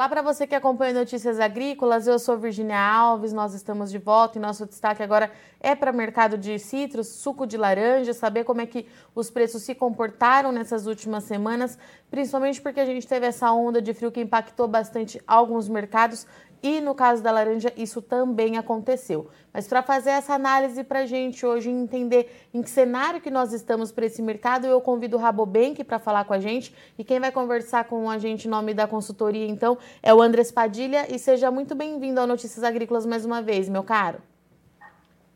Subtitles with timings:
[0.00, 4.38] Olá para você que acompanha Notícias Agrícolas, eu sou Virginia Alves, nós estamos de volta
[4.38, 5.30] e nosso destaque agora
[5.60, 9.62] é para o mercado de citros, suco de laranja, saber como é que os preços
[9.62, 11.78] se comportaram nessas últimas semanas,
[12.10, 16.26] principalmente porque a gente teve essa onda de frio que impactou bastante alguns mercados
[16.62, 19.30] e no caso da laranja, isso também aconteceu.
[19.52, 23.52] Mas para fazer essa análise para a gente hoje entender em que cenário que nós
[23.52, 26.74] estamos para esse mercado, eu convido o Rabobank para falar com a gente.
[26.98, 30.52] E quem vai conversar com a gente em nome da consultoria, então, é o Andrés
[30.52, 31.06] Padilha.
[31.12, 34.18] E seja muito bem-vindo ao Notícias Agrícolas mais uma vez, meu caro.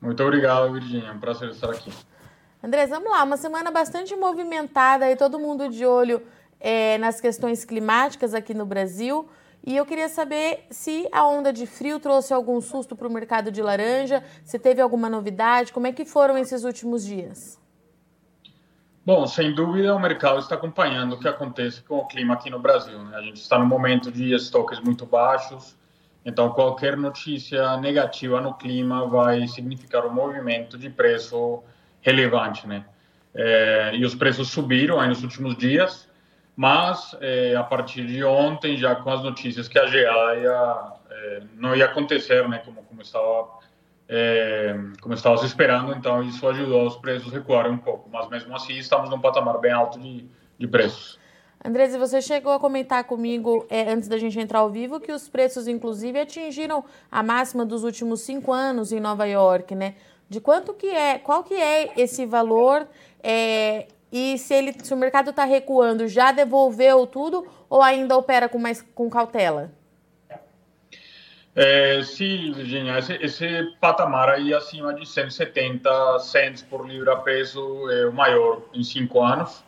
[0.01, 1.09] Muito obrigado, Virginia.
[1.09, 1.91] É um prazer estar aqui.
[2.63, 3.25] Andrés, vamos lá.
[3.25, 6.23] Uma semana bastante movimentada e todo mundo de olho
[6.61, 9.27] é, nas questões climáticas aqui no Brasil.
[9.67, 13.51] E eu queria saber se a onda de frio trouxe algum susto para o mercado
[13.51, 17.59] de laranja, se teve alguma novidade, como é que foram esses últimos dias?
[19.07, 22.59] Bom, sem dúvida o mercado está acompanhando o que acontece com o clima aqui no
[22.59, 22.99] Brasil.
[23.05, 23.17] Né?
[23.17, 25.75] A gente está no momento de estoques muito baixos,
[26.27, 31.63] então qualquer notícia negativa no clima vai significar um movimento de preço
[32.03, 32.85] relevante, né?
[33.35, 36.09] É, e os preços subiram aí nos últimos dias,
[36.57, 41.43] mas é, a partir de ontem, já com as notícias que a GA ia, é,
[41.57, 43.49] não ia acontecer, né, como, como estava
[44.09, 48.29] é, como estava se esperando, então isso ajudou os preços a recuarem um pouco, mas
[48.29, 51.19] mesmo assim estamos num patamar bem alto de, de preços.
[51.65, 55.31] Andrés, você chegou a comentar comigo é, antes da gente entrar ao vivo que os
[55.31, 59.95] preços, inclusive, atingiram a máxima dos últimos cinco anos em Nova York, né?
[60.29, 62.87] De quanto que é, qual que é esse valor
[63.23, 63.87] é,
[64.17, 68.61] e se, ele, se o mercado está recuando, já devolveu tudo ou ainda opera com
[68.61, 69.73] mais com cautela?
[71.53, 78.07] É, sim, Virginia, esse, esse, patamar aí acima de 170 cents por libra peso é
[78.07, 79.65] o maior em cinco anos.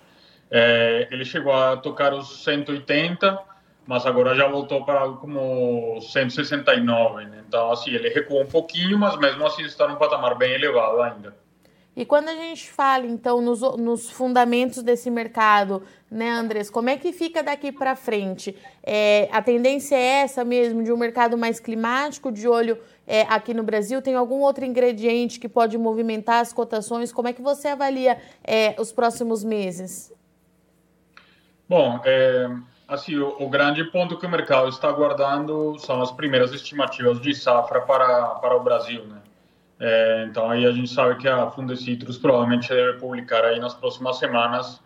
[0.48, 3.36] É, ele chegou a tocar os 180,
[3.84, 7.24] mas agora já voltou para algo como 169.
[7.24, 7.42] Né?
[7.48, 11.45] Então, assim, ele recuou um pouquinho, mas mesmo assim está num patamar bem elevado ainda.
[11.96, 16.96] E quando a gente fala, então, nos, nos fundamentos desse mercado, né, Andrés, como é
[16.98, 18.54] que fica daqui para frente?
[18.82, 23.54] É, a tendência é essa mesmo, de um mercado mais climático, de olho é, aqui
[23.54, 24.02] no Brasil?
[24.02, 27.10] Tem algum outro ingrediente que pode movimentar as cotações?
[27.10, 30.12] Como é que você avalia é, os próximos meses?
[31.66, 32.50] Bom, é,
[32.86, 37.34] assim, o, o, grande ponto que o mercado está aguardando são as primeiras estimativas de
[37.34, 39.22] safra para, para o Brasil, né?
[39.78, 44.18] É, então aí a gente sabe que a Fundecitrus provavelmente deve publicar aí nas próximas
[44.18, 44.80] semanas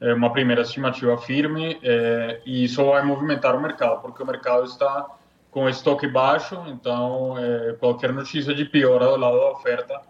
[0.00, 4.64] é, uma primeira estimativa firme é, e isso vai movimentar o mercado, porque o mercado
[4.64, 5.06] está
[5.50, 10.00] com estoque baixo, então é, qualquer notícia de piora do lado da oferta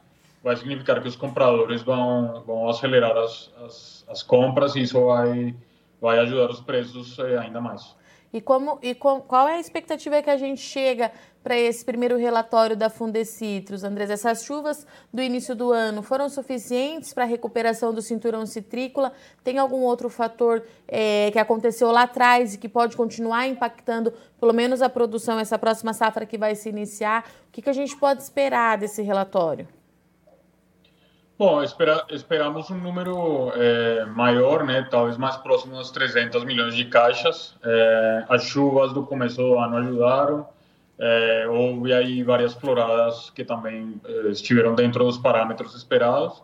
[0.43, 5.55] vai significar que os compradores vão, vão acelerar as, as, as compras e isso vai,
[6.01, 7.95] vai ajudar os preços é, ainda mais.
[8.33, 11.13] E, como, e com, qual é a expectativa que a gente chega
[11.43, 14.09] para esse primeiro relatório da Fundecitrus, Andrés?
[14.09, 19.13] Essas chuvas do início do ano foram suficientes para a recuperação do cinturão citrícola?
[19.45, 24.55] Tem algum outro fator é, que aconteceu lá atrás e que pode continuar impactando, pelo
[24.55, 27.29] menos, a produção, essa próxima safra que vai se iniciar?
[27.49, 29.69] O que, que a gente pode esperar desse relatório?
[31.45, 34.87] Bom, espera, esperamos um número é, maior, né?
[34.89, 37.59] Talvez mais próximo dos 300 milhões de caixas.
[37.65, 40.49] É, as chuvas do começo do ano ajudaram.
[40.97, 46.41] É, houve aí várias floradas que também é, estiveram dentro dos parâmetros esperados.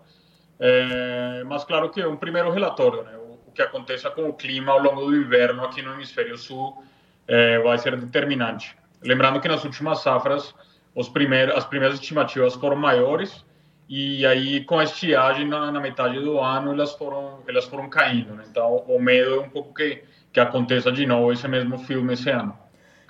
[0.58, 3.16] É, mas claro que um primeiro relatório, né?
[3.19, 6.82] O, que aconteça com o clima ao longo do inverno aqui no hemisfério sul
[7.28, 8.76] é, vai ser determinante.
[9.00, 10.53] Lembrando que nas últimas safras
[10.92, 13.47] os primeiros, as primeiras estimativas foram maiores
[13.88, 18.34] e aí com a estiagem na, na, metade do ano elas foram elas foram caindo
[18.34, 18.44] né?
[18.49, 22.28] então o medo é um pouco que que aconteça de novo esse mesmo filme esse
[22.28, 22.56] ano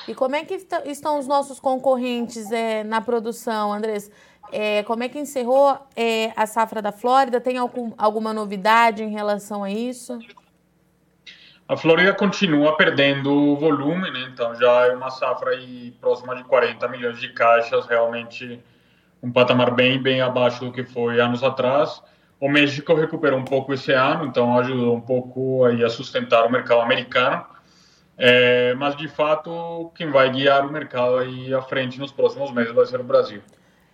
[0.06, 4.10] e como é que estão os nossos concorrentes é, na produção Andrés
[4.52, 9.10] é, como é que encerrou é, a safra da Flórida tem algum, alguma novidade em
[9.10, 10.16] relação a isso
[11.66, 14.30] a Flórida continua perdendo volume né?
[14.32, 18.62] então já é uma safra aí próxima de 40 milhões de caixas realmente
[19.22, 22.02] um patamar bem, bem abaixo do que foi anos atrás.
[22.40, 26.50] O México recuperou um pouco esse ano, então ajudou um pouco aí a sustentar o
[26.50, 27.44] mercado americano.
[28.16, 32.72] É, mas de fato, quem vai guiar o mercado aí à frente nos próximos meses
[32.72, 33.40] vai ser o Brasil.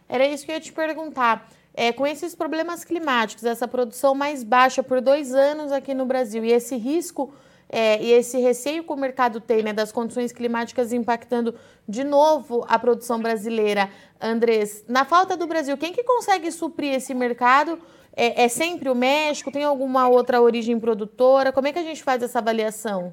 [0.09, 1.47] Era isso que eu ia te perguntar.
[1.77, 6.45] É, com esses problemas climáticos, essa produção mais baixa por dois anos aqui no Brasil
[6.45, 7.35] e esse risco
[7.69, 11.55] é, e esse receio que o mercado tem né, das condições climáticas impactando
[11.89, 13.91] de novo a produção brasileira,
[14.21, 17.79] Andrés, na falta do Brasil, quem que consegue suprir esse mercado?
[18.17, 19.51] É, é sempre o México?
[19.51, 21.53] Tem alguma outra origem produtora?
[21.53, 23.13] Como é que a gente faz essa avaliação?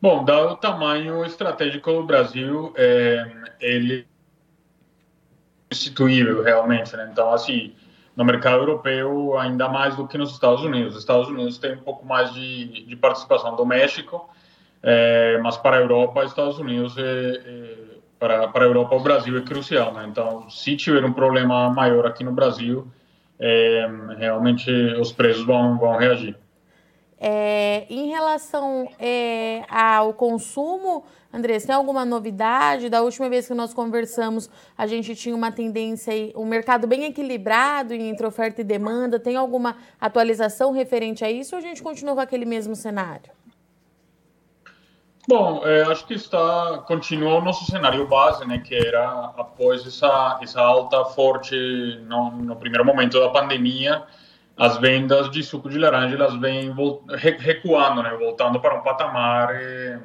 [0.00, 3.24] Bom, dado o tamanho estratégico do Brasil, é,
[3.60, 4.06] ele
[5.70, 7.08] é substituível realmente, né?
[7.12, 7.72] Então, assim,
[8.16, 10.94] no mercado europeu, ainda mais do que nos Estados Unidos.
[10.94, 14.28] Os Estados Unidos têm um pouco mais de, de participação do México,
[14.82, 17.74] é, mas para a Europa, Estados Unidos, é, é,
[18.18, 19.92] para, para a Europa, o Brasil é crucial.
[19.94, 20.06] Né?
[20.08, 22.86] Então, se tiver um problema maior aqui no Brasil,
[23.38, 23.88] é,
[24.18, 24.70] realmente
[25.00, 26.36] os preços vão, vão reagir.
[27.24, 32.88] É, em relação é, ao consumo, Andrés, tem alguma novidade?
[32.88, 37.94] Da última vez que nós conversamos, a gente tinha uma tendência, um mercado bem equilibrado
[37.94, 39.20] entre oferta e demanda.
[39.20, 43.30] Tem alguma atualização referente a isso ou a gente continua com aquele mesmo cenário?
[45.28, 50.40] Bom, é, acho que está continua o nosso cenário base, né, que era após essa
[50.42, 51.54] essa alta forte
[52.02, 54.02] no, no primeiro momento da pandemia,
[54.56, 56.74] as vendas de suco de laranja elas vêm
[57.38, 59.98] recuando, né, voltando para um patamar é,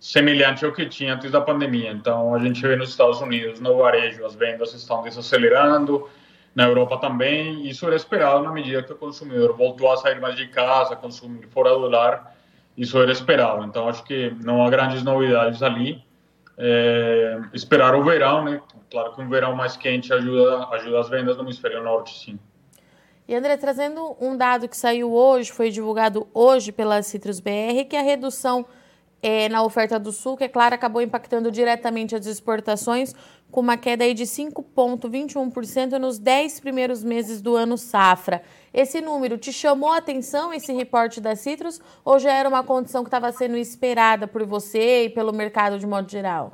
[0.00, 1.90] semelhante ao que tinha antes da pandemia.
[1.90, 6.08] Então, a gente vê nos Estados Unidos, no varejo, as vendas estão desacelerando,
[6.54, 7.68] na Europa também.
[7.68, 11.46] Isso era esperado na medida que o consumidor voltou a sair mais de casa, consumir
[11.48, 12.36] fora do lar.
[12.76, 13.64] Isso era esperado.
[13.64, 16.02] Então, acho que não há grandes novidades ali.
[16.56, 18.60] É, esperar o verão, né?
[18.90, 22.38] Claro que um verão mais quente ajuda, ajuda as vendas no hemisfério norte, sim.
[23.28, 27.94] E André, trazendo um dado que saiu hoje, foi divulgado hoje pela Citrus BR, que
[27.94, 28.64] a redução
[29.22, 33.14] é, na oferta do sul, que é claro, acabou impactando diretamente as exportações,
[33.50, 38.42] com uma queda aí de 5,21% nos 10 primeiros meses do ano safra.
[38.72, 43.02] Esse número te chamou a atenção, esse reporte da Citrus, ou já era uma condição
[43.04, 46.52] que estava sendo esperada por você e pelo mercado de modo geral?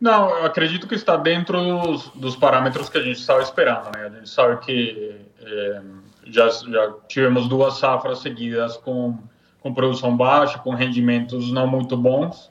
[0.00, 3.94] Não, eu acredito que está dentro dos, dos parâmetros que a gente estava esperando.
[3.94, 4.06] Né?
[4.06, 5.82] A gente sabe que é,
[6.24, 9.18] já, já tivemos duas safras seguidas com,
[9.60, 12.50] com produção baixa, com rendimentos não muito bons.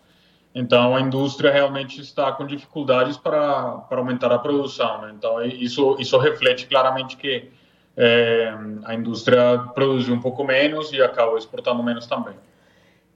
[0.54, 5.02] Então, a indústria realmente está com dificuldades para, para aumentar a produção.
[5.02, 5.14] Né?
[5.18, 7.50] Então, isso, isso reflete claramente que
[7.98, 8.54] é,
[8.86, 12.36] a indústria produziu um pouco menos e acaba exportando menos também.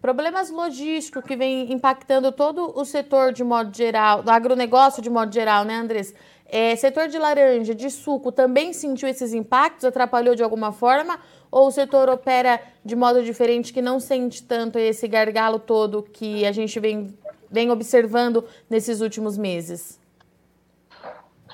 [0.04, 5.34] Problemas logísticos que vem impactando todo o setor de modo geral, do agronegócio de modo
[5.34, 6.14] geral, né, Andrés?
[6.46, 9.86] É, setor de laranja, de suco, também sentiu esses impactos?
[9.86, 11.18] Atrapalhou de alguma forma?
[11.50, 16.46] Ou o setor opera de modo diferente que não sente tanto esse gargalo todo que
[16.46, 17.18] a gente vem,
[17.50, 20.02] vem observando nesses últimos meses?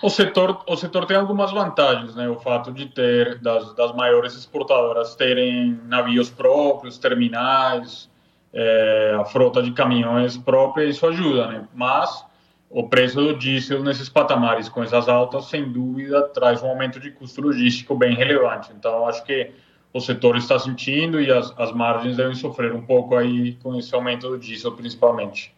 [0.02, 2.28] O setor, o setor tem algumas vantagens, né?
[2.28, 8.10] O fato de ter das, das maiores exportadoras terem navios próprios, terminais,
[8.54, 11.68] é, a frota de caminhões própria, isso ajuda, né?
[11.74, 12.26] Mas
[12.70, 17.12] o preço do diesel nesses patamares com essas altas, sem dúvida, traz um aumento de
[17.12, 18.72] custo logístico bem relevante.
[18.78, 19.52] Então, acho que
[19.92, 23.94] o setor está sentindo e as, as margens devem sofrer um pouco aí com esse
[23.96, 25.54] aumento do diesel, principalmente.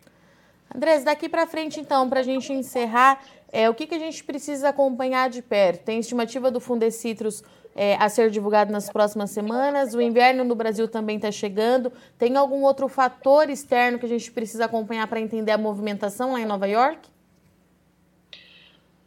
[0.74, 4.24] Andrés, daqui para frente, então, para a gente encerrar, é, o que, que a gente
[4.24, 5.83] precisa acompanhar de perto?
[5.83, 7.44] Tem estimativa do Fundecitrus
[7.75, 9.94] é, a ser divulgado nas próximas semanas.
[9.94, 11.92] O inverno no Brasil também está chegando.
[12.18, 16.39] Tem algum outro fator externo que a gente precisa acompanhar para entender a movimentação lá
[16.39, 17.09] em Nova York?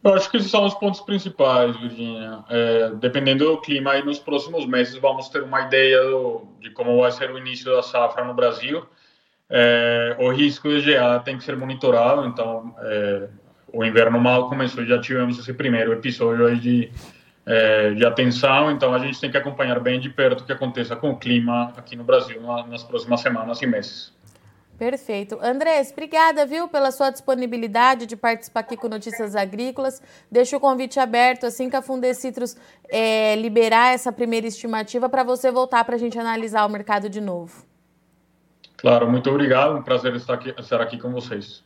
[0.03, 2.43] Eu acho que esses são os pontos principais, Virginia.
[2.47, 7.01] É, dependendo do clima, aí nos próximos meses vamos ter uma ideia do, de como
[7.01, 8.85] vai ser o início da safra no Brasil.
[9.49, 13.29] É, o risco de geada tem que ser monitorado, então é,
[13.75, 16.89] o inverno mal começou já tivemos esse primeiro episódio aí de
[17.45, 20.95] é, de atenção, então a gente tem que acompanhar bem de perto o que aconteça
[20.95, 24.11] com o clima aqui no Brasil nas próximas semanas e meses.
[24.79, 25.37] Perfeito.
[25.41, 30.01] Andrés, obrigada, viu, pela sua disponibilidade de participar aqui com Notícias Agrícolas.
[30.29, 32.57] Deixo o convite aberto, assim que a Fundecitrus
[32.89, 37.21] é, liberar essa primeira estimativa, para você voltar para a gente analisar o mercado de
[37.21, 37.63] novo.
[38.75, 39.77] Claro, muito obrigado.
[39.77, 41.63] Um prazer estar aqui, estar aqui com vocês.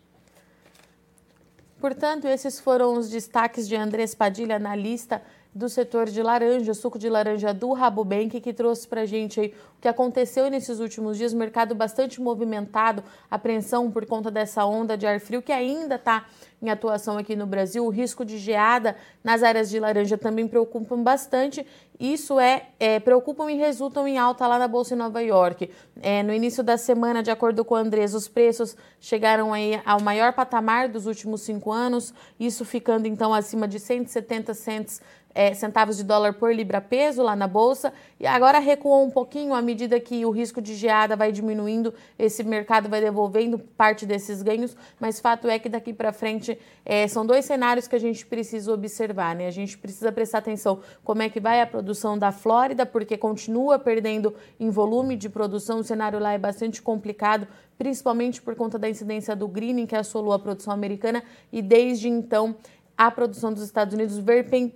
[1.79, 5.21] Portanto, esses foram os destaques de Andrés Padilha, analista
[5.55, 9.53] do setor de laranja, suco de laranja do Rabobank, que trouxe para a gente aí
[9.77, 15.07] o que aconteceu nesses últimos dias, mercado bastante movimentado, apreensão por conta dessa onda de
[15.07, 16.25] ar frio que ainda está
[16.62, 17.86] em atuação aqui no Brasil.
[17.86, 21.66] O risco de geada nas áreas de laranja também preocupam bastante.
[22.00, 25.70] Isso é, é preocupam e resultam em alta lá na Bolsa em Nova York.
[26.01, 30.01] É, no início da semana, de acordo com o Andrés, os preços chegaram aí ao
[30.01, 35.01] maior patamar dos últimos cinco anos, isso ficando então acima de 170 cents
[35.34, 39.54] é, centavos de dólar por libra peso lá na bolsa e agora recuou um pouquinho
[39.54, 44.42] à medida que o risco de geada vai diminuindo, esse mercado vai devolvendo parte desses
[44.42, 46.49] ganhos, mas fato é que daqui para frente
[46.86, 49.48] é, são dois cenários que a gente precisa observar, né?
[49.48, 53.77] A gente precisa prestar atenção como é que vai a produção da Flórida, porque continua
[53.77, 58.89] perdendo em volume de produção, o cenário lá é bastante complicado, principalmente por conta da
[58.89, 62.56] incidência do greening que assolou a produção americana e desde então
[63.00, 64.18] a produção dos Estados Unidos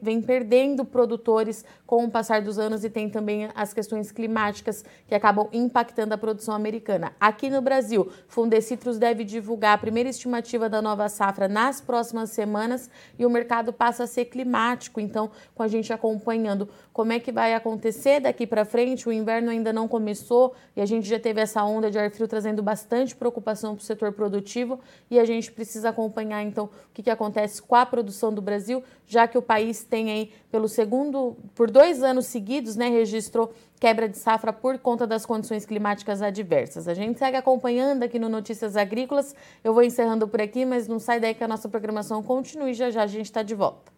[0.02, 5.14] vem perdendo produtores com o passar dos anos e tem também as questões climáticas que
[5.14, 7.12] acabam impactando a produção americana.
[7.20, 12.90] Aqui no Brasil, Fundecitrus deve divulgar a primeira estimativa da nova safra nas próximas semanas
[13.20, 17.32] e o mercado passa a ser climático, então com a gente acompanhando como é que
[17.32, 21.42] vai acontecer daqui para frente, o inverno ainda não começou e a gente já teve
[21.42, 24.80] essa onda de ar frio trazendo bastante preocupação para o setor produtivo
[25.12, 28.42] e a gente precisa acompanhar então o que, que acontece com a produção produção do
[28.42, 33.52] Brasil, já que o país tem aí, pelo segundo, por dois anos seguidos, né, registrou
[33.80, 36.88] quebra de safra por conta das condições climáticas adversas.
[36.88, 39.36] A gente segue acompanhando aqui no Notícias Agrícolas.
[39.62, 42.74] Eu vou encerrando por aqui, mas não sai daí que a nossa programação continue.
[42.74, 43.92] Já já a gente está de volta.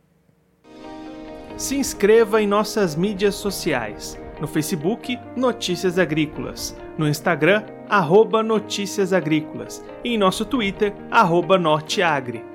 [1.56, 4.18] Se inscreva em nossas mídias sociais.
[4.42, 6.76] No Facebook, Notícias Agrícolas.
[6.98, 9.86] No Instagram, arroba Notícias Agrícolas.
[10.04, 12.55] E em nosso Twitter, arroba Norteagri.